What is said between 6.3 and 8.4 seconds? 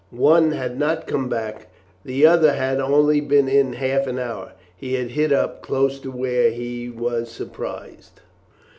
we was surprised.